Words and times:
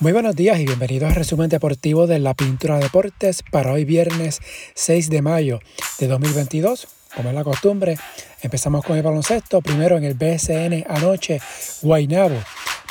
Muy 0.00 0.12
buenos 0.12 0.34
días 0.34 0.58
y 0.58 0.64
bienvenidos 0.64 1.10
al 1.10 1.14
resumen 1.14 1.50
deportivo 1.50 2.06
de 2.06 2.18
la 2.18 2.32
Pintura 2.32 2.78
Deportes 2.78 3.42
para 3.42 3.70
hoy 3.70 3.84
viernes 3.84 4.40
6 4.72 5.10
de 5.10 5.20
mayo 5.20 5.60
de 5.98 6.06
2022. 6.06 6.88
Como 7.14 7.28
es 7.28 7.34
la 7.34 7.44
costumbre, 7.44 7.98
empezamos 8.40 8.82
con 8.82 8.96
el 8.96 9.02
baloncesto. 9.02 9.60
Primero 9.60 9.98
en 9.98 10.04
el 10.04 10.14
BSN 10.14 10.86
anoche, 10.88 11.42
Guaynabo 11.82 12.38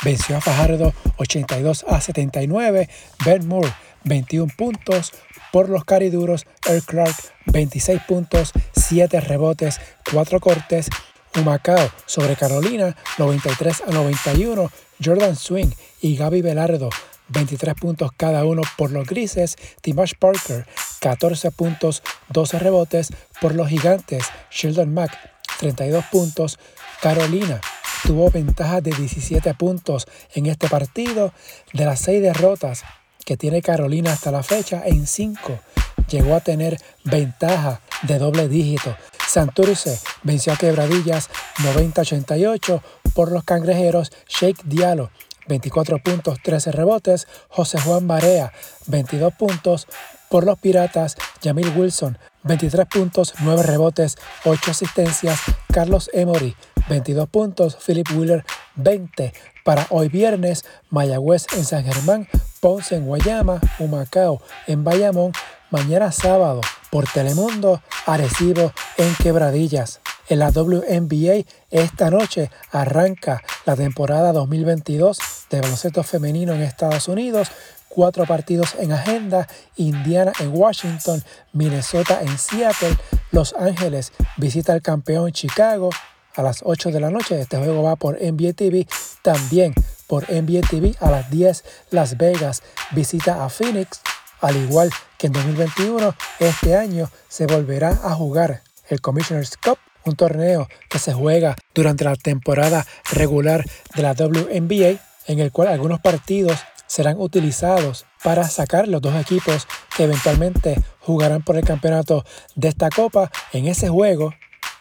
venció 0.04 0.36
a 0.36 0.40
Fajardo 0.40 0.94
82 1.16 1.84
a 1.88 2.00
79. 2.00 2.88
Ben 3.24 3.48
Moore 3.48 3.72
21 4.04 4.52
puntos. 4.56 5.10
Por 5.50 5.68
los 5.68 5.84
cariduros, 5.84 6.46
Earl 6.64 6.84
Clark 6.84 7.16
26 7.46 8.02
puntos, 8.06 8.52
7 8.76 9.20
rebotes, 9.20 9.80
4 10.12 10.38
cortes. 10.38 10.88
Humacao 11.36 11.90
sobre 12.06 12.36
Carolina 12.36 12.96
93 13.18 13.82
a 13.88 13.90
91. 13.90 14.70
Jordan 15.02 15.36
Swing 15.36 15.70
y 16.00 16.16
Gaby 16.16 16.42
Velardo 16.42 16.90
23 17.28 17.74
puntos 17.74 18.10
cada 18.16 18.44
uno 18.44 18.62
por 18.76 18.90
los 18.90 19.06
grises, 19.06 19.56
Timash 19.80 20.14
Parker 20.18 20.66
14 21.00 21.50
puntos, 21.52 22.02
12 22.28 22.58
rebotes 22.58 23.08
por 23.40 23.54
los 23.54 23.68
gigantes, 23.68 24.24
Sheldon 24.50 24.92
Mack 24.92 25.16
32 25.58 26.04
puntos, 26.06 26.58
Carolina 27.00 27.60
tuvo 28.04 28.30
ventaja 28.30 28.80
de 28.80 28.92
17 28.92 29.54
puntos 29.54 30.06
en 30.34 30.46
este 30.46 30.68
partido, 30.68 31.32
de 31.72 31.84
las 31.84 32.00
6 32.00 32.22
derrotas 32.22 32.82
que 33.24 33.36
tiene 33.36 33.62
Carolina 33.62 34.12
hasta 34.12 34.30
la 34.30 34.42
fecha, 34.42 34.82
en 34.84 35.06
5 35.06 35.60
llegó 36.08 36.34
a 36.34 36.40
tener 36.40 36.78
ventaja 37.04 37.80
de 38.02 38.18
doble 38.18 38.48
dígito. 38.48 38.96
Santurce 39.30 40.00
venció 40.24 40.52
a 40.52 40.56
Quebradillas 40.56 41.30
90-88 41.58 42.82
por 43.14 43.30
los 43.30 43.44
cangrejeros 43.44 44.10
Shake 44.28 44.64
Diallo 44.64 45.10
24 45.50 45.98
puntos, 45.98 46.38
13 46.42 46.72
rebotes. 46.72 47.26
José 47.48 47.80
Juan 47.80 48.06
Barea, 48.06 48.52
22 48.86 49.34
puntos. 49.34 49.86
Por 50.28 50.46
los 50.46 50.58
Piratas, 50.60 51.16
Jamil 51.42 51.72
Wilson, 51.76 52.16
23 52.44 52.86
puntos, 52.86 53.34
9 53.40 53.64
rebotes, 53.64 54.16
8 54.44 54.70
asistencias. 54.70 55.40
Carlos 55.72 56.08
Emory, 56.12 56.54
22 56.88 57.28
puntos. 57.28 57.76
Philip 57.84 58.08
Wheeler, 58.14 58.44
20. 58.76 59.32
Para 59.64 59.86
hoy 59.90 60.08
viernes, 60.08 60.64
Mayagüez 60.88 61.46
en 61.56 61.64
San 61.64 61.84
Germán, 61.84 62.28
Ponce 62.60 62.96
en 62.96 63.06
Guayama, 63.06 63.60
Humacao 63.78 64.40
en 64.68 64.84
Bayamón. 64.84 65.32
Mañana 65.70 66.10
sábado, 66.10 66.60
por 66.90 67.06
Telemundo, 67.06 67.80
Arecibo 68.04 68.72
en 68.96 69.14
Quebradillas. 69.22 70.00
En 70.28 70.40
la 70.40 70.50
WNBA 70.50 71.44
esta 71.70 72.10
noche 72.10 72.50
arranca 72.72 73.40
la 73.66 73.76
temporada 73.76 74.32
2022 74.32 75.18
de 75.48 75.60
baloncesto 75.60 76.02
femenino 76.02 76.54
en 76.54 76.62
Estados 76.62 77.06
Unidos. 77.06 77.52
Cuatro 77.88 78.26
partidos 78.26 78.74
en 78.80 78.90
agenda, 78.90 79.46
Indiana 79.76 80.32
en 80.40 80.52
Washington, 80.52 81.22
Minnesota 81.52 82.20
en 82.20 82.36
Seattle, 82.36 82.96
Los 83.30 83.54
Ángeles 83.54 84.12
visita 84.38 84.72
al 84.72 84.82
campeón 84.82 85.30
Chicago 85.30 85.90
a 86.34 86.42
las 86.42 86.62
8 86.64 86.90
de 86.90 86.98
la 86.98 87.10
noche. 87.10 87.40
Este 87.40 87.58
juego 87.58 87.84
va 87.84 87.94
por 87.94 88.20
NBA 88.20 88.54
TV. 88.54 88.88
También 89.22 89.72
por 90.08 90.24
NBA 90.28 90.62
TV 90.68 90.96
a 90.98 91.12
las 91.12 91.30
10 91.30 91.64
Las 91.90 92.16
Vegas 92.16 92.64
visita 92.90 93.44
a 93.44 93.48
Phoenix. 93.48 94.00
Al 94.40 94.56
igual 94.56 94.90
que 95.18 95.26
en 95.26 95.32
2021, 95.32 96.14
este 96.38 96.76
año 96.76 97.10
se 97.28 97.46
volverá 97.46 97.90
a 98.02 98.14
jugar 98.14 98.62
el 98.88 99.00
Commissioner's 99.00 99.56
Cup 99.56 99.78
un 100.04 100.16
torneo 100.16 100.68
que 100.88 100.98
se 100.98 101.12
juega 101.12 101.56
durante 101.74 102.04
la 102.04 102.16
temporada 102.16 102.86
regular 103.12 103.64
de 103.94 104.02
la 104.02 104.12
WNBA, 104.12 104.98
en 105.26 105.38
el 105.40 105.52
cual 105.52 105.68
algunos 105.68 106.00
partidos 106.00 106.58
serán 106.86 107.20
utilizados 107.20 108.06
para 108.22 108.48
sacar 108.48 108.88
los 108.88 109.00
dos 109.00 109.14
equipos 109.14 109.68
que 109.96 110.04
eventualmente 110.04 110.82
jugarán 111.00 111.42
por 111.42 111.56
el 111.56 111.64
campeonato 111.64 112.24
de 112.56 112.68
esta 112.68 112.90
copa. 112.90 113.30
En 113.52 113.66
ese 113.66 113.88
juego, 113.88 114.34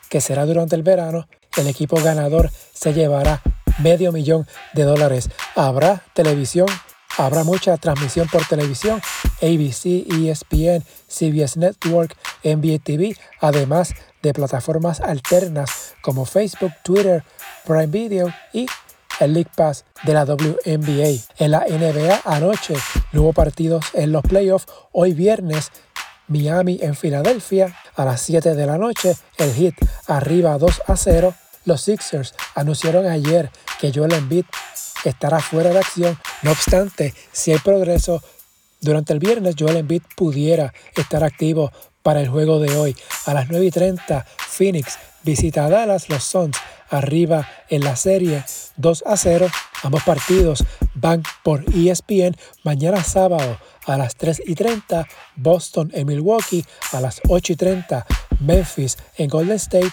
que 0.09 0.21
será 0.21 0.45
durante 0.45 0.75
el 0.75 0.83
verano, 0.83 1.27
el 1.57 1.67
equipo 1.67 2.01
ganador 2.01 2.49
se 2.73 2.93
llevará 2.93 3.41
medio 3.79 4.11
millón 4.11 4.47
de 4.73 4.83
dólares. 4.83 5.29
Habrá 5.55 6.03
televisión, 6.13 6.67
habrá 7.17 7.43
mucha 7.43 7.77
transmisión 7.77 8.27
por 8.27 8.45
televisión, 8.45 9.01
ABC, 9.41 10.05
ESPN, 10.09 10.83
CBS 11.07 11.57
Network, 11.59 12.15
NBA 12.43 12.79
TV, 12.79 13.17
además 13.39 13.93
de 14.21 14.33
plataformas 14.33 14.99
alternas 15.01 15.95
como 16.01 16.25
Facebook, 16.25 16.73
Twitter, 16.83 17.23
Prime 17.65 17.87
Video 17.87 18.33
y 18.53 18.67
el 19.19 19.33
League 19.33 19.51
Pass 19.55 19.85
de 20.03 20.13
la 20.13 20.25
WNBA. 20.25 21.21
En 21.37 21.51
la 21.51 21.65
NBA 21.67 22.21
anoche 22.25 22.75
hubo 23.13 23.33
partidos 23.33 23.85
en 23.93 24.11
los 24.11 24.23
playoffs. 24.23 24.67
Hoy 24.91 25.13
viernes 25.13 25.71
Miami 26.27 26.79
en 26.81 26.95
Filadelfia 26.95 27.75
a 27.95 28.05
las 28.05 28.21
7 28.21 28.55
de 28.55 28.65
la 28.65 28.77
noche. 28.77 29.15
El 29.37 29.53
Heat 29.53 29.75
arriba 30.07 30.57
2 30.57 30.81
a 30.87 30.95
0. 30.95 31.33
Los 31.65 31.81
Sixers 31.81 32.33
anunciaron 32.55 33.07
ayer 33.07 33.51
que 33.79 33.91
Joel 33.93 34.13
Embiid 34.13 34.45
estará 35.03 35.39
fuera 35.39 35.71
de 35.71 35.79
acción. 35.79 36.17
No 36.41 36.51
obstante, 36.51 37.13
si 37.31 37.51
hay 37.51 37.59
progreso, 37.59 38.23
durante 38.81 39.13
el 39.13 39.19
viernes 39.19 39.55
Joel 39.57 39.77
Embiid 39.77 40.03
pudiera 40.15 40.73
estar 40.95 41.23
activo 41.23 41.71
para 42.03 42.21
el 42.21 42.29
juego 42.29 42.59
de 42.59 42.75
hoy. 42.75 42.95
A 43.25 43.33
las 43.33 43.49
9 43.49 43.65
y 43.65 43.71
30, 43.71 44.25
Phoenix 44.37 44.97
visita 45.23 45.65
a 45.65 45.69
Dallas, 45.69 46.09
los 46.09 46.23
Suns 46.23 46.57
arriba 46.89 47.47
en 47.69 47.83
la 47.83 47.95
serie 47.95 48.43
2 48.77 49.03
a 49.05 49.17
0. 49.17 49.47
Ambos 49.83 50.03
partidos 50.03 50.63
van 50.95 51.23
por 51.43 51.63
ESPN. 51.73 52.35
Mañana 52.63 53.03
sábado 53.03 53.57
a 53.85 53.97
las 53.97 54.15
3 54.15 54.43
y 54.45 54.55
30, 54.55 55.07
Boston 55.35 55.91
en 55.93 56.07
Milwaukee. 56.07 56.65
A 56.91 57.01
las 57.01 57.21
8 57.27 57.53
y 57.53 57.55
30, 57.55 58.05
Memphis 58.39 58.97
en 59.17 59.29
Golden 59.29 59.55
State. 59.57 59.91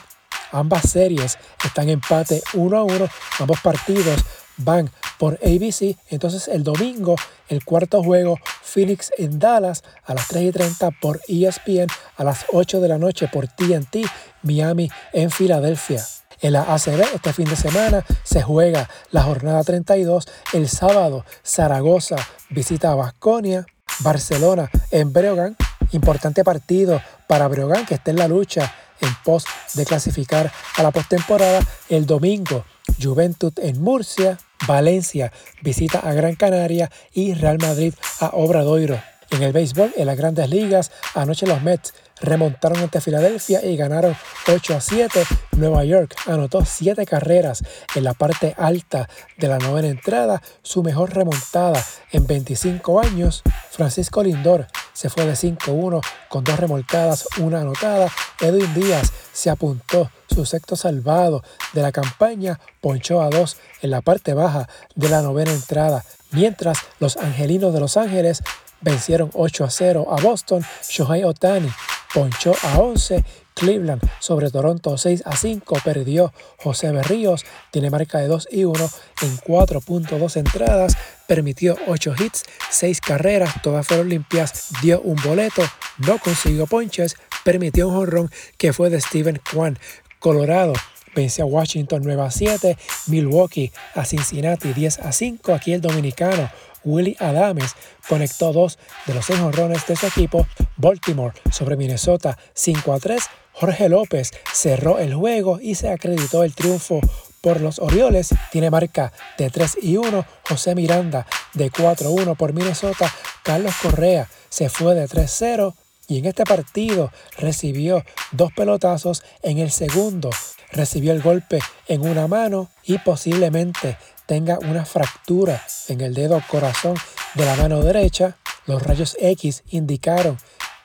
Ambas 0.53 0.89
series 0.91 1.39
están 1.65 1.89
empate 1.89 2.43
1 2.55 2.77
a 2.77 2.83
1. 2.83 3.09
Ambos 3.41 3.61
partidos 3.61 4.25
van 4.57 4.91
por 5.19 5.35
ABC. 5.43 5.97
Entonces 6.11 6.49
el 6.49 6.65
domingo, 6.65 7.17
el 7.49 7.65
cuarto 7.65 8.03
juego, 8.03 8.39
Phoenix 8.63 9.11
en 9.19 9.39
Dallas 9.39 9.83
a 10.05 10.15
las 10.15 10.29
3 10.29 10.45
y 10.45 10.53
30 10.53 10.91
por 11.01 11.21
ESPN, 11.29 11.87
a 12.17 12.25
las 12.25 12.47
8 12.53 12.81
de 12.81 12.89
la 12.89 12.99
noche 12.99 13.29
por 13.29 13.49
TNT, 13.49 14.07
Miami 14.43 14.91
en 15.13 15.31
Filadelfia. 15.31 16.05
En 16.43 16.53
la 16.53 16.75
ACB 16.75 17.01
este 17.15 17.33
fin 17.33 17.47
de 17.47 17.57
semana 17.57 18.05
se 18.23 18.43
juega 18.43 18.89
la 19.11 19.23
jornada 19.23 19.65
32. 19.65 20.29
El 20.53 20.69
sábado 20.69 21.25
Zaragoza 21.45 22.17
visita 22.51 22.93
a 22.93 22.95
Basconia. 22.95 23.67
Barcelona 24.01 24.71
en 24.91 25.13
Breogán. 25.13 25.57
Importante 25.93 26.45
partido 26.45 27.01
para 27.27 27.49
Breogán 27.49 27.87
que 27.87 27.95
está 27.95 28.11
en 28.11 28.19
la 28.19 28.29
lucha 28.29 28.75
en 29.01 29.09
pos 29.25 29.47
de 29.75 29.87
clasificar 29.87 30.53
a 30.77 30.83
la 30.83 30.91
postemporada. 30.91 31.61
El 31.89 32.05
domingo 32.05 32.65
Juventud 33.01 33.53
en 33.57 33.83
Murcia. 33.83 34.39
Valencia 34.67 35.33
visita 35.63 36.01
a 36.01 36.13
Gran 36.13 36.35
Canaria 36.35 36.91
y 37.13 37.35
Real 37.35 37.59
Madrid 37.59 37.95
a 38.21 38.31
Obradoiro. 38.35 39.01
En 39.31 39.43
el 39.43 39.53
béisbol, 39.53 39.93
en 39.97 40.07
las 40.07 40.17
grandes 40.17 40.49
ligas, 40.49 40.93
anoche 41.15 41.47
los 41.47 41.61
Mets 41.63 41.95
remontaron 42.21 42.79
ante 42.79 43.01
Filadelfia 43.01 43.65
y 43.65 43.77
ganaron 43.77 44.17
8 44.47 44.77
a 44.77 44.81
7. 44.81 45.25
Nueva 45.57 45.85
York 45.85 46.15
anotó 46.27 46.65
7 46.65 47.05
carreras 47.07 47.65
en 47.95 48.05
la 48.05 48.15
parte 48.15 48.55
alta 48.57 49.09
de 49.37 49.49
la 49.49 49.59
novena 49.59 49.89
entrada, 49.89 50.43
su 50.63 50.83
mejor 50.83 51.15
remontada 51.15 51.85
en 52.13 52.27
25 52.27 53.01
años. 53.01 53.43
Francisco 53.71 54.23
Lindor 54.23 54.69
se 54.97 55.11
fue 55.11 55.27
de 55.27 55.35
5-1 55.35 56.01
con 56.31 56.43
dos 56.43 56.59
remolcadas, 56.59 57.29
una 57.39 57.61
anotada. 57.61 58.11
Edwin 58.41 58.73
Díaz 58.73 59.13
se 59.31 59.51
apuntó 59.51 60.11
su 60.27 60.47
sexto 60.47 60.75
salvado 60.75 61.43
de 61.75 61.83
la 61.83 61.93
campaña, 61.93 62.59
ponchó 62.81 63.21
a 63.21 63.29
dos 63.29 63.59
en 63.83 63.91
la 63.91 64.01
parte 64.01 64.33
baja 64.33 64.69
de 64.95 65.11
la 65.11 65.21
novena 65.21 65.53
entrada. 65.53 66.03
Mientras 66.31 66.79
los 66.99 67.19
Angelinos 67.19 67.75
de 67.75 67.81
Los 67.81 67.99
Ángeles 67.99 68.43
vencieron 68.81 69.31
8 69.35 69.65
a 69.65 69.71
0 69.71 70.07
a 70.11 70.23
Boston, 70.23 70.65
Shohei 70.89 71.25
Otani 71.25 71.71
ponchó 72.15 72.55
a 72.63 72.79
11. 72.79 73.23
Cleveland. 73.57 74.03
Sobre 74.21 74.51
Toronto 74.51 74.99
6 74.99 75.23
a 75.25 75.35
5 75.35 75.79
perdió 75.83 76.33
José 76.59 76.93
Berríos, 76.93 77.45
tiene 77.73 77.91
marca 77.91 78.19
de 78.19 78.29
2 78.29 78.49
y 78.53 78.65
1 78.65 78.91
en 79.23 79.39
4.2 79.39 80.37
entradas, 80.37 80.97
permitió 81.27 81.77
8 81.89 82.15
hits, 82.19 82.45
6 82.71 83.01
carreras, 83.01 83.55
todas 83.63 83.87
fueron 83.87 84.11
limpias, 84.11 84.69
dio 84.83 85.01
un 85.01 85.17
boleto, 85.17 85.63
no 86.07 86.19
consiguió 86.19 86.67
ponches, 86.67 87.17
permitió 87.45 87.89
un 87.89 87.95
jonrón 87.95 88.31
que 88.59 88.75
fue 88.75 88.91
de 88.91 89.01
Steven 89.01 89.41
Kwan. 89.51 89.79
Colorado 90.19 90.75
vence 91.15 91.41
a 91.41 91.47
Washington 91.47 92.03
9 92.05 92.23
a 92.23 92.31
7, 92.31 92.77
Milwaukee 93.07 93.73
a 93.95 94.05
Cincinnati 94.05 94.75
10 94.75 94.99
a 94.99 95.13
5, 95.13 95.55
aquí 95.55 95.73
el 95.73 95.81
dominicano 95.81 96.51
Willie 96.87 97.17
Adames 97.19 97.75
conectó 98.09 98.53
dos 98.55 98.79
de 99.05 99.13
los 99.13 99.27
seis 99.27 99.41
honrones 99.41 99.87
de 99.87 99.97
su 99.97 100.07
equipo. 100.07 100.47
Baltimore 100.79 101.35
sobre 101.53 101.77
Minnesota 101.77 102.39
5 102.55 102.93
a 102.95 102.99
3. 102.99 103.23
Jorge 103.53 103.89
López 103.89 104.33
cerró 104.53 104.99
el 104.99 105.15
juego 105.15 105.59
y 105.61 105.75
se 105.75 105.91
acreditó 105.91 106.45
el 106.45 106.55
triunfo 106.55 107.01
por 107.47 107.61
los 107.61 107.79
Orioles 107.79 108.35
tiene 108.51 108.71
marca 108.71 109.13
de 109.39 109.51
3 109.51 109.79
y 109.83 109.97
1. 109.97 110.27
José 110.49 110.75
Miranda 110.75 111.29
de 111.55 111.71
4-1 111.71 112.37
por 112.37 112.53
Minnesota. 112.53 113.13
Carlos 113.45 113.73
Correa 113.81 114.29
se 114.49 114.69
fue 114.69 114.97
de 114.97 115.07
3-0 115.07 115.73
y 116.09 116.19
en 116.19 116.25
este 116.25 116.43
partido 116.43 117.13
recibió 117.39 118.05
dos 118.33 118.53
pelotazos. 118.53 119.23
En 119.43 119.59
el 119.59 119.71
segundo 119.71 120.31
recibió 120.73 121.13
el 121.13 121.23
golpe 121.23 121.61
en 121.87 122.01
una 122.09 122.27
mano 122.27 122.69
y 122.85 122.99
posiblemente 122.99 123.97
tenga 124.27 124.59
una 124.59 124.85
fractura 124.85 125.63
en 125.89 126.01
el 126.01 126.15
dedo 126.15 126.43
corazón 126.49 126.97
de 127.35 127.45
la 127.45 127.57
mano 127.57 127.83
derecha. 127.83 128.37
Los 128.67 128.83
rayos 128.83 129.17
X 129.21 129.63
indicaron 129.71 130.39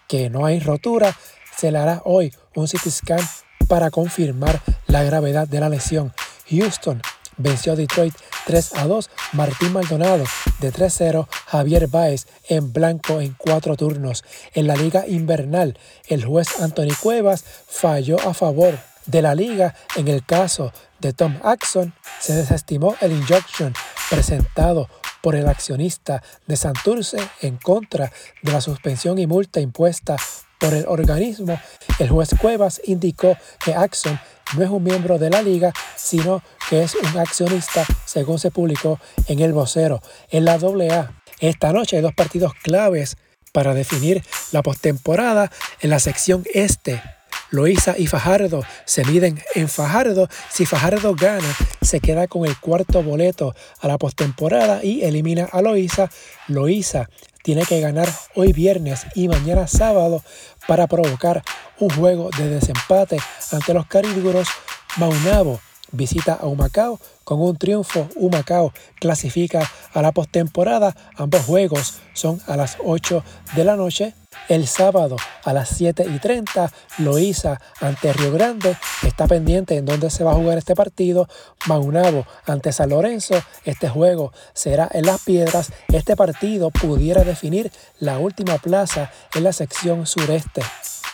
que 0.07 0.29
no 0.29 0.45
hay 0.45 0.59
rotura. 0.59 1.15
Se 1.57 1.71
le 1.71 1.79
hará 1.79 2.01
hoy 2.05 2.33
un 2.55 2.67
CT 2.67 2.89
scan 2.89 3.19
para 3.67 3.89
confirmar 3.89 4.61
la 4.87 5.03
gravedad 5.03 5.47
de 5.47 5.59
la 5.59 5.69
lesión. 5.69 6.13
Houston 6.49 7.01
venció 7.37 7.73
a 7.73 7.75
Detroit 7.75 8.13
3 8.45 8.75
a 8.75 8.87
2. 8.87 9.09
Martín 9.33 9.73
Maldonado 9.73 10.23
de 10.59 10.71
3-0. 10.71 11.27
Javier 11.47 11.87
Baez 11.87 12.27
en 12.47 12.71
blanco 12.71 13.21
en 13.21 13.35
cuatro 13.37 13.75
turnos. 13.75 14.23
En 14.53 14.67
la 14.67 14.75
liga 14.75 15.07
invernal, 15.07 15.77
el 16.07 16.25
juez 16.25 16.61
Anthony 16.61 16.95
Cuevas 17.01 17.43
falló 17.67 18.19
a 18.19 18.33
favor 18.33 18.90
de 19.11 19.21
la 19.21 19.35
liga 19.35 19.75
en 19.95 20.07
el 20.07 20.25
caso 20.25 20.71
de 20.99 21.13
Tom 21.13 21.37
Axon. 21.43 21.93
Se 22.19 22.33
desestimó 22.33 22.95
el 23.01 23.11
injunction 23.11 23.73
presentado 24.09 24.89
por 25.21 25.35
el 25.35 25.47
accionista 25.47 26.23
de 26.47 26.55
Santurce 26.55 27.17
en 27.41 27.57
contra 27.57 28.11
de 28.41 28.51
la 28.51 28.61
suspensión 28.61 29.19
y 29.19 29.27
multa 29.27 29.59
impuesta 29.59 30.15
por 30.61 30.75
el 30.75 30.85
organismo, 30.87 31.59
el 31.97 32.09
juez 32.09 32.29
Cuevas 32.39 32.81
indicó 32.85 33.35
que 33.65 33.73
Axon 33.73 34.19
no 34.55 34.63
es 34.63 34.69
un 34.69 34.83
miembro 34.83 35.17
de 35.17 35.31
la 35.31 35.41
liga, 35.41 35.73
sino 35.95 36.43
que 36.69 36.83
es 36.83 36.93
un 36.93 37.17
accionista, 37.17 37.83
según 38.05 38.37
se 38.37 38.51
publicó 38.51 38.99
en 39.27 39.39
el 39.39 39.53
vocero. 39.53 40.01
En 40.29 40.45
la 40.45 40.53
AA, 40.53 41.11
esta 41.39 41.73
noche 41.73 41.95
hay 41.95 42.03
dos 42.03 42.13
partidos 42.13 42.53
claves 42.61 43.17
para 43.51 43.73
definir 43.73 44.23
la 44.51 44.61
postemporada 44.61 45.51
en 45.81 45.89
la 45.89 45.99
sección 45.99 46.43
este. 46.53 47.01
Loíza 47.51 47.95
y 47.97 48.07
Fajardo 48.07 48.63
se 48.85 49.03
miden 49.03 49.41
en 49.55 49.67
Fajardo. 49.67 50.29
Si 50.49 50.65
Fajardo 50.65 51.13
gana, 51.15 51.53
se 51.81 51.99
queda 51.99 52.27
con 52.27 52.45
el 52.45 52.57
cuarto 52.57 53.03
boleto 53.03 53.53
a 53.81 53.87
la 53.89 53.97
postemporada 53.97 54.83
y 54.83 55.03
elimina 55.03 55.49
a 55.51 55.61
Loíza. 55.61 56.09
Loíza 56.47 57.09
tiene 57.43 57.63
que 57.65 57.81
ganar 57.81 58.07
hoy 58.35 58.53
viernes 58.53 59.05
y 59.15 59.27
mañana 59.27 59.67
sábado 59.67 60.23
para 60.65 60.87
provocar 60.87 61.43
un 61.77 61.89
juego 61.89 62.29
de 62.37 62.47
desempate 62.47 63.17
ante 63.51 63.73
los 63.73 63.85
cariduros. 63.85 64.47
Maunabo 64.95 65.59
visita 65.91 66.33
a 66.33 66.47
Humacao 66.47 66.99
con 67.23 67.41
un 67.41 67.57
triunfo. 67.57 68.07
Humacao 68.15 68.73
clasifica 68.99 69.69
a 69.93 70.01
la 70.01 70.11
postemporada. 70.11 70.95
Ambos 71.15 71.45
juegos 71.45 71.95
son 72.13 72.41
a 72.47 72.57
las 72.57 72.77
8 72.83 73.23
de 73.55 73.63
la 73.63 73.75
noche. 73.75 74.13
El 74.47 74.67
sábado 74.67 75.17
a 75.43 75.53
las 75.53 75.69
7 75.69 76.05
y 76.09 76.19
30, 76.19 76.71
Loíza 76.99 77.59
ante 77.79 78.13
Río 78.13 78.31
Grande. 78.31 78.77
Está 79.05 79.27
pendiente 79.27 79.75
en 79.75 79.85
dónde 79.85 80.09
se 80.09 80.23
va 80.23 80.31
a 80.31 80.35
jugar 80.35 80.57
este 80.57 80.75
partido. 80.75 81.27
Maunabo 81.67 82.25
ante 82.45 82.71
San 82.71 82.89
Lorenzo. 82.89 83.35
Este 83.65 83.89
juego 83.89 84.31
será 84.53 84.89
en 84.93 85.05
Las 85.05 85.21
Piedras. 85.21 85.71
Este 85.89 86.15
partido 86.15 86.71
pudiera 86.71 87.23
definir 87.23 87.71
la 87.99 88.19
última 88.19 88.57
plaza 88.57 89.11
en 89.35 89.43
la 89.43 89.53
sección 89.53 90.07
sureste. 90.07 90.61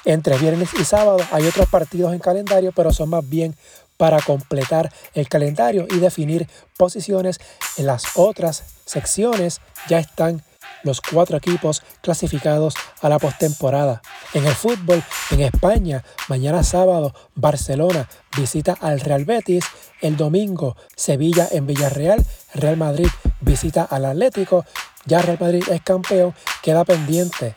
Entre 0.06 0.38
viernes 0.38 0.70
y 0.80 0.86
sábado 0.86 1.18
hay 1.32 1.46
otros 1.46 1.68
partidos 1.68 2.14
en 2.14 2.20
calendario, 2.20 2.72
pero 2.74 2.94
son 2.94 3.10
más 3.10 3.28
bien 3.28 3.56
para 3.98 4.22
completar 4.22 4.92
el 5.14 5.28
calendario 5.28 5.88
y 5.90 5.98
definir 5.98 6.48
posiciones 6.78 7.40
en 7.78 7.88
las 7.88 8.04
otras 8.16 8.64
secciones. 8.86 9.62
Ya 9.90 10.00
están 10.00 10.44
los 10.84 11.02
cuatro 11.02 11.38
equipos 11.38 11.84
clasificados 12.02 12.76
a 13.02 13.10
la 13.10 13.20
postemporada. 13.20 14.02
En 14.34 14.46
el 14.46 14.54
fútbol, 14.54 15.04
en 15.32 15.42
España, 15.42 16.04
mañana 16.28 16.64
sábado, 16.64 17.14
Barcelona 17.36 18.08
visita 18.38 18.78
al 18.80 19.00
Real 19.00 19.26
Betis. 19.26 19.66
El 20.02 20.16
domingo, 20.16 20.78
Sevilla 20.96 21.48
en 21.52 21.68
Villarreal. 21.68 22.24
Real 22.54 22.78
Madrid 22.78 23.10
visita 23.42 23.84
al 23.84 24.06
Atlético. 24.06 24.66
Ya 25.06 25.22
Real 25.22 25.38
Madrid 25.40 25.64
es 25.70 25.82
campeón. 25.82 26.34
Queda 26.62 26.86
pendiente 26.86 27.56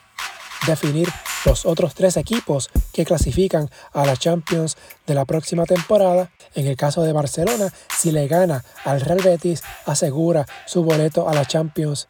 definir 0.67 1.09
los 1.45 1.67
otros 1.67 1.95
tres 1.95 2.17
equipos 2.17 2.71
que 2.93 3.05
clasifican 3.05 3.71
a 3.93 4.05
la 4.05 4.17
Champions 4.17 4.77
de 5.07 5.15
la 5.15 5.25
próxima 5.25 5.65
temporada. 5.65 6.31
En 6.55 6.67
el 6.67 6.77
caso 6.77 7.03
de 7.03 7.13
Barcelona, 7.13 7.73
si 7.97 8.13
le 8.13 8.29
gana 8.29 8.65
al 8.85 9.01
Real 9.01 9.21
Betis, 9.23 9.63
asegura 9.87 10.47
su 10.67 10.83
boleto 10.83 11.29
a 11.29 11.35
la 11.35 11.45
Champions 11.45 12.09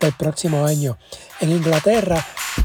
del 0.00 0.12
próximo 0.14 0.64
año. 0.64 0.98
En 1.40 1.50
Inglaterra, 1.50 2.24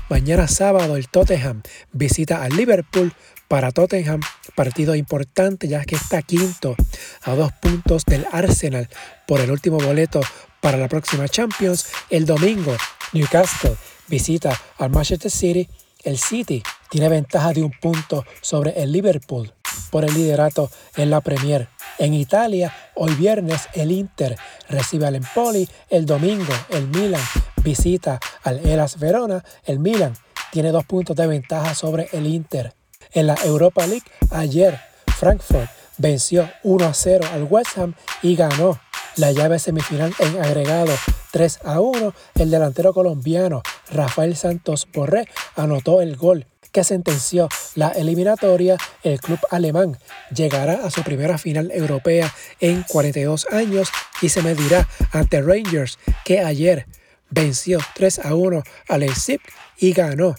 mañana 0.10 0.48
sábado 0.48 0.96
el 0.96 1.10
Tottenham 1.10 1.62
visita 1.92 2.44
al 2.44 2.56
Liverpool. 2.56 3.14
Para 3.48 3.72
Tottenham, 3.72 4.22
partido 4.56 4.96
importante 4.96 5.68
ya 5.68 5.86
que 5.86 5.94
está 5.94 6.24
quinto 6.24 6.76
a 7.22 7.36
dos 7.36 7.52
puntos 7.54 8.04
del 8.06 8.26
Arsenal 8.32 8.90
por 9.28 9.40
el 9.40 9.52
último 9.52 9.78
boleto 9.78 10.20
para 10.62 10.80
la 10.80 10.88
próxima 10.88 11.28
Champions. 11.28 11.86
El 12.10 12.26
domingo, 12.26 12.76
Newcastle 13.14 13.76
visita 14.08 14.60
al 14.80 14.90
Manchester 14.90 15.30
City 15.30 15.70
el 16.06 16.18
City 16.18 16.64
tiene 16.90 17.10
ventaja 17.10 17.52
de 17.52 17.64
un 17.64 17.72
punto 17.72 18.24
sobre 18.42 18.82
el 18.82 18.92
Liverpool 18.92 19.54
por 19.90 20.06
el 20.06 20.14
liderato 20.14 20.70
en 20.96 21.10
la 21.10 21.20
Premier. 21.20 21.68
En 21.98 22.14
Italia, 22.14 22.74
hoy 22.96 23.14
viernes, 23.16 23.68
el 23.74 23.92
Inter 23.92 24.38
recibe 24.70 25.08
al 25.08 25.16
Empoli. 25.16 25.68
El 25.90 26.06
domingo, 26.06 26.54
el 26.70 26.88
Milan 26.88 27.22
visita 27.64 28.20
al 28.44 28.66
Elas 28.66 29.00
Verona. 29.00 29.44
El 29.64 29.80
Milan 29.80 30.14
tiene 30.52 30.72
dos 30.72 30.86
puntos 30.86 31.16
de 31.16 31.28
ventaja 31.28 31.76
sobre 31.76 32.08
el 32.14 32.28
Inter. 32.28 32.74
En 33.12 33.28
la 33.28 33.36
Europa 33.44 33.86
League, 33.88 34.06
ayer, 34.32 34.80
Frankfurt 35.18 35.70
venció 35.98 36.50
1 36.64 36.86
a 36.86 36.94
0 36.94 37.26
al 37.34 37.44
West 37.44 37.78
Ham 37.78 37.94
y 38.22 38.36
ganó 38.36 38.80
la 39.16 39.32
llave 39.32 39.60
semifinal 39.60 40.14
en 40.20 40.44
agregado 40.44 40.94
3 41.36 41.60
a 41.66 41.82
1. 41.82 42.14
El 42.36 42.50
delantero 42.50 42.94
colombiano 42.94 43.62
Rafael 43.92 44.38
Santos 44.38 44.88
Borré 44.94 45.28
anotó 45.58 46.02
el 46.02 46.16
gol 46.16 46.48
que 46.72 46.86
sentenció 46.86 47.50
la 47.76 47.90
eliminatoria, 47.90 48.78
el 49.04 49.20
club 49.20 49.40
alemán 49.52 50.00
llegará 50.34 50.86
a 50.86 50.90
su 50.90 51.04
primera 51.04 51.38
final 51.38 51.72
europea 51.74 52.34
en 52.62 52.84
42 52.84 53.48
años 53.52 53.90
y 54.22 54.30
se 54.30 54.44
medirá 54.44 54.88
ante 55.12 55.42
Rangers, 55.42 56.00
que 56.24 56.40
ayer 56.40 56.88
venció 57.30 57.80
3 57.96 58.20
a 58.20 58.34
1 58.34 58.64
al 58.88 59.00
Leipzig 59.02 59.42
y 59.78 59.92
ganó. 59.92 60.36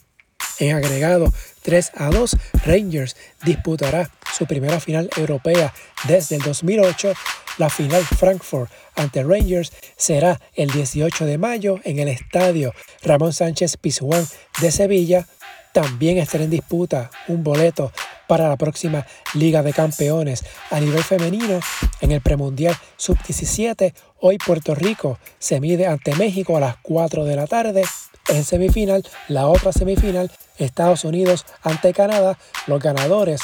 En 0.58 0.76
agregado 0.76 1.30
3 1.60 1.92
a 1.94 2.06
2, 2.06 2.38
Rangers 2.64 3.16
disputará 3.44 4.10
su 4.34 4.46
primera 4.46 4.80
final 4.80 5.10
europea 5.18 5.74
desde 6.08 6.36
el 6.36 6.42
2008 6.42 7.12
la 7.58 7.70
final 7.70 8.02
Frankfurt 8.04 8.70
ante 8.94 9.22
Rangers 9.22 9.72
será 9.96 10.40
el 10.54 10.70
18 10.70 11.24
de 11.26 11.38
mayo 11.38 11.80
en 11.84 11.98
el 11.98 12.08
estadio 12.08 12.72
Ramón 13.02 13.32
Sánchez 13.32 13.76
Pizjuán 13.76 14.26
de 14.60 14.70
Sevilla. 14.70 15.26
También 15.72 16.18
estará 16.18 16.44
en 16.44 16.50
disputa 16.50 17.10
un 17.28 17.44
boleto 17.44 17.92
para 18.26 18.48
la 18.48 18.56
próxima 18.56 19.06
Liga 19.34 19.62
de 19.62 19.72
Campeones 19.72 20.44
a 20.70 20.80
nivel 20.80 21.02
femenino 21.02 21.60
en 22.00 22.12
el 22.12 22.20
premundial 22.20 22.76
sub-17. 22.96 23.94
Hoy 24.20 24.38
Puerto 24.38 24.74
Rico 24.74 25.18
se 25.38 25.60
mide 25.60 25.86
ante 25.86 26.14
México 26.16 26.56
a 26.56 26.60
las 26.60 26.76
4 26.82 27.24
de 27.24 27.36
la 27.36 27.46
tarde. 27.46 27.84
En 28.28 28.42
semifinal, 28.44 29.06
la 29.28 29.46
otra 29.46 29.72
semifinal, 29.72 30.30
Estados 30.58 31.04
Unidos 31.04 31.44
ante 31.62 31.92
Canadá. 31.92 32.38
Los 32.66 32.82
ganadores 32.82 33.40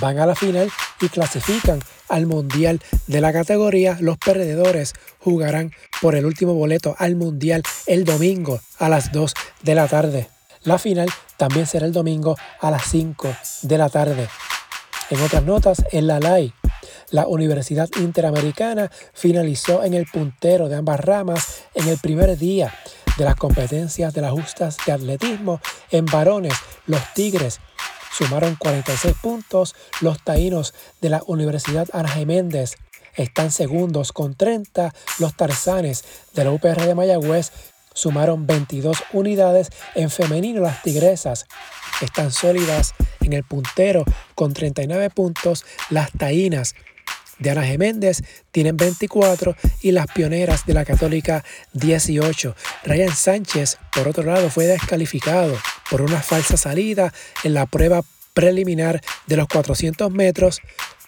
van 0.00 0.18
a 0.18 0.26
la 0.26 0.34
final 0.34 0.70
y 1.00 1.08
clasifican 1.08 1.80
al 2.08 2.26
Mundial 2.26 2.80
de 3.06 3.20
la 3.20 3.32
categoría. 3.32 3.96
Los 4.00 4.18
perdedores 4.18 4.94
jugarán 5.18 5.72
por 6.00 6.14
el 6.14 6.26
último 6.26 6.54
boleto 6.54 6.94
al 6.98 7.16
Mundial 7.16 7.62
el 7.86 8.04
domingo 8.04 8.60
a 8.78 8.88
las 8.88 9.12
2 9.12 9.34
de 9.62 9.74
la 9.74 9.88
tarde. 9.88 10.28
La 10.62 10.78
final 10.78 11.08
también 11.36 11.66
será 11.66 11.86
el 11.86 11.92
domingo 11.92 12.36
a 12.60 12.70
las 12.70 12.84
5 12.90 13.34
de 13.62 13.78
la 13.78 13.88
tarde. 13.88 14.28
En 15.10 15.20
otras 15.20 15.44
notas, 15.44 15.84
en 15.92 16.08
la 16.08 16.18
LAI, 16.18 16.52
la 17.10 17.28
Universidad 17.28 17.88
Interamericana 18.00 18.90
finalizó 19.12 19.84
en 19.84 19.94
el 19.94 20.06
puntero 20.06 20.68
de 20.68 20.76
ambas 20.76 20.98
ramas 21.00 21.62
en 21.74 21.88
el 21.88 21.98
primer 21.98 22.36
día 22.36 22.74
de 23.16 23.24
las 23.24 23.36
competencias 23.36 24.12
de 24.14 24.20
las 24.20 24.32
justas 24.32 24.76
de 24.86 24.92
atletismo 24.92 25.60
en 25.90 26.06
varones. 26.06 26.54
Los 26.86 27.02
Tigres 27.14 27.60
sumaron 28.16 28.56
46 28.56 29.14
puntos. 29.20 29.74
Los 30.00 30.22
taínos 30.22 30.74
de 31.00 31.10
la 31.10 31.22
Universidad 31.26 31.88
Ana 31.92 32.14
Méndez 32.26 32.76
están 33.14 33.50
segundos 33.50 34.12
con 34.12 34.34
30. 34.34 34.94
Los 35.18 35.36
tarzanes 35.36 36.04
de 36.34 36.44
la 36.44 36.50
UPR 36.50 36.86
de 36.86 36.94
Mayagüez 36.94 37.52
sumaron 37.94 38.46
22 38.46 39.02
unidades. 39.12 39.70
En 39.94 40.10
femenino, 40.10 40.60
las 40.60 40.82
tigresas 40.82 41.46
están 42.00 42.30
sólidas 42.30 42.94
en 43.20 43.32
el 43.32 43.42
puntero 43.42 44.04
con 44.34 44.52
39 44.52 45.10
puntos. 45.10 45.64
Las 45.90 46.12
taínas 46.12 46.74
de 47.38 47.50
Ana 47.50 47.64
Geméndez 47.64 48.22
tienen 48.50 48.76
24 48.76 49.56
y 49.82 49.92
las 49.92 50.06
pioneras 50.06 50.64
de 50.66 50.74
la 50.74 50.84
Católica 50.84 51.44
18. 51.72 52.54
Ryan 52.84 53.14
Sánchez, 53.14 53.78
por 53.92 54.08
otro 54.08 54.24
lado, 54.24 54.50
fue 54.50 54.66
descalificado 54.66 55.56
por 55.90 56.02
una 56.02 56.20
falsa 56.20 56.56
salida 56.56 57.12
en 57.44 57.54
la 57.54 57.66
prueba 57.66 58.02
preliminar 58.36 59.00
de 59.26 59.36
los 59.36 59.48
400 59.48 60.10
metros, 60.12 60.60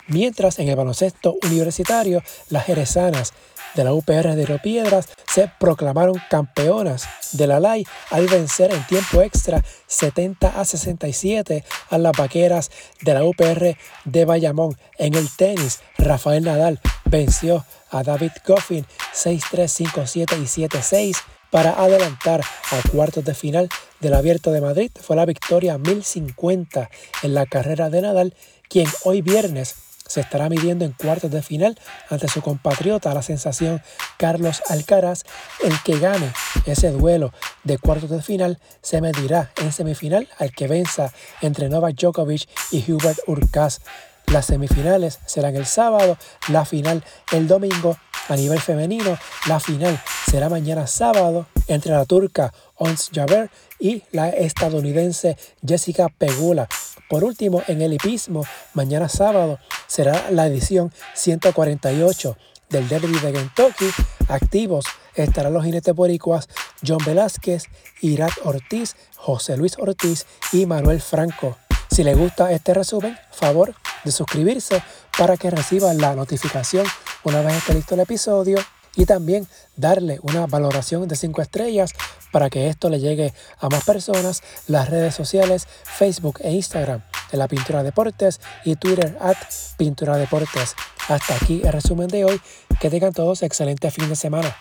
mientras 0.09 0.59
en 0.59 0.69
el 0.69 0.77
baloncesto 0.77 1.37
universitario 1.43 2.23
las 2.49 2.65
jerezanas 2.65 3.33
de 3.75 3.85
la 3.85 3.93
UPR 3.93 4.35
de 4.35 4.47
Río 4.47 4.59
Piedras 4.61 5.09
se 5.27 5.51
proclamaron 5.61 6.21
campeonas 6.31 7.09
de 7.33 7.47
la 7.47 7.61
LAI 7.61 7.87
al 8.11 8.27
vencer 8.27 8.73
en 8.73 8.85
tiempo 8.87 9.23
extra 9.23 9.63
70 9.87 10.61
a 10.61 10.65
67 10.65 11.65
a 11.91 11.99
las 11.99 12.13
vaqueras 12.17 12.71
de 13.03 13.15
la 13.15 13.25
UPR 13.25 13.77
de 14.05 14.25
Bayamón. 14.25 14.77
En 14.97 15.15
el 15.15 15.29
tenis, 15.37 15.81
Rafael 15.97 16.45
Nadal 16.45 16.81
venció 17.05 17.65
a 17.91 18.03
David 18.03 18.33
Goffin 18.47 18.87
6-3, 19.15 19.87
5-7 19.93 20.39
y 20.39 20.67
7-6 20.67 21.17
para 21.51 21.73
adelantar 21.73 22.41
a 22.41 22.89
cuartos 22.91 23.25
de 23.25 23.35
final 23.35 23.69
del 24.01 24.15
Abierto 24.15 24.51
de 24.51 24.61
Madrid. 24.61 24.91
Fue 25.01 25.17
la 25.17 25.25
victoria 25.25 25.79
1050 25.79 26.91
en 27.23 27.35
la 27.35 27.47
carrera 27.47 27.91
de 27.91 28.03
Nadal, 28.03 28.35
quien 28.69 28.87
hoy 29.05 29.23
viernes 29.23 29.77
se 30.09 30.21
estará 30.21 30.49
midiendo 30.49 30.85
en 30.85 30.93
cuartos 30.93 31.31
de 31.31 31.43
final 31.43 31.79
ante 32.11 32.27
su 32.27 32.43
compatriota, 32.43 33.15
la 33.15 33.23
sensación 33.23 33.81
Carlos 34.17 34.63
Alcaraz. 34.69 35.23
El 35.63 35.81
que 35.85 36.01
gane 36.01 36.33
ese 36.67 36.91
duelo 36.91 37.33
de 37.63 37.79
cuartos 37.79 38.11
de 38.11 38.23
final 38.23 38.59
se 38.83 39.01
medirá 39.01 39.53
en 39.63 39.73
semifinal 39.73 40.29
al 40.39 40.51
que 40.51 40.67
venza 40.67 41.13
entre 41.43 41.69
Novak 41.69 41.95
Djokovic 41.95 42.49
y 42.73 42.91
Hubert 42.91 43.21
Urkaz. 43.29 43.81
Las 44.27 44.47
semifinales 44.47 45.21
serán 45.27 45.57
el 45.57 45.67
sábado, 45.67 46.19
la 46.49 46.65
final 46.65 47.05
el 47.33 47.47
domingo. 47.47 47.97
A 48.29 48.37
nivel 48.37 48.61
femenino, 48.61 49.17
la 49.47 49.59
final 49.59 49.99
será 50.31 50.51
mañana 50.51 50.87
sábado 50.87 51.47
entre 51.67 51.93
la 51.93 52.05
turca 52.05 52.53
Ons 52.75 53.11
Jaber 53.11 53.51
y 53.79 54.03
la 54.13 54.29
estadounidense 54.29 55.39
Jessica 55.67 56.09
Pegula. 56.11 56.69
Por 57.09 57.25
último, 57.25 57.63
en 57.69 57.81
el 57.81 57.95
hipismo, 57.95 58.45
mañana 58.75 59.09
sábado 59.09 59.59
será 59.87 60.31
la 60.31 60.47
edición 60.47 60.93
148 61.15 62.37
del 62.69 62.87
Derby 62.87 63.19
de 63.19 63.33
Kentucky. 63.33 63.87
Activos 64.29 64.85
estarán 65.15 65.55
los 65.55 65.65
jinetes 65.65 65.95
boricuas 65.95 66.49
John 66.87 66.99
Velázquez, 67.07 67.65
Irat 68.03 68.33
Ortiz, 68.45 68.95
José 69.17 69.57
Luis 69.57 69.79
Ortiz 69.79 70.27
y 70.53 70.67
Manuel 70.67 71.01
Franco. 71.01 71.57
Si 71.91 72.05
le 72.05 72.15
gusta 72.15 72.53
este 72.53 72.75
resumen, 72.75 73.19
favor 73.33 73.75
de 74.05 74.13
suscribirse 74.13 74.83
para 75.17 75.39
que 75.39 75.51
reciba 75.51 75.95
la 75.95 76.15
notificación 76.15 76.87
una 77.25 77.41
vez 77.41 77.57
esté 77.57 77.75
listo 77.75 77.95
el 77.95 78.01
episodio 78.01 78.59
y 78.99 79.07
también 79.07 79.47
darle 79.77 80.19
una 80.23 80.47
valoración 80.47 81.07
de 81.07 81.15
5 81.15 81.41
estrellas 81.41 81.93
para 82.33 82.51
que 82.51 82.69
esto 82.69 82.91
le 82.91 82.99
llegue 82.99 83.33
a 83.61 83.69
más 83.69 83.85
personas, 83.85 84.43
las 84.67 84.91
redes 84.91 85.15
sociales, 85.15 85.69
Facebook 85.85 86.41
e 86.43 86.51
Instagram 86.51 87.01
de 87.31 87.39
la 87.39 87.47
Pintura 87.47 87.85
Deportes 87.85 88.41
y 88.65 88.75
Twitter 88.75 89.17
at 89.21 89.37
Pintura 89.77 90.17
Deportes. 90.17 90.75
Hasta 91.09 91.37
aquí 91.37 91.63
el 91.65 91.73
resumen 91.73 92.09
de 92.09 92.25
hoy. 92.25 92.41
Que 92.81 92.91
tengan 92.91 93.13
todos 93.13 93.43
excelente 93.43 93.91
fin 93.91 94.09
de 94.09 94.17
semana. 94.17 94.55